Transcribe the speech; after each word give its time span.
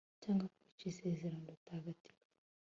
cyangwa 0.21 0.45
kwica 0.53 0.85
isezerano 0.91 1.47
ritagatifu 1.55 2.23